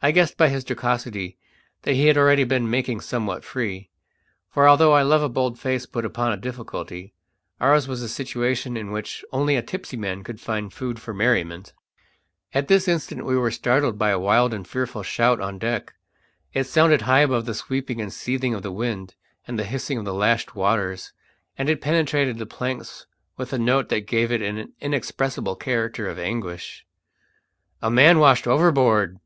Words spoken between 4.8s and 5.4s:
I love a